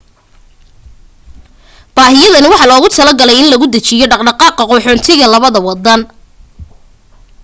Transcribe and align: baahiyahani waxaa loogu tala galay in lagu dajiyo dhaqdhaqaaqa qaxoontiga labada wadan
baahiyahani 1.95 2.47
waxaa 2.51 2.69
loogu 2.71 2.87
tala 2.95 3.11
galay 3.19 3.37
in 3.41 3.49
lagu 3.51 3.65
dajiyo 3.73 4.05
dhaqdhaqaaqa 4.11 4.63
qaxoontiga 4.71 5.25
labada 5.33 5.59
wadan 5.67 6.01